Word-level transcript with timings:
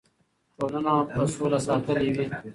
ټولنه 0.57 0.93
به 1.15 1.23
سوله 1.33 1.59
ساتلې 1.67 2.09
وي. 2.15 2.25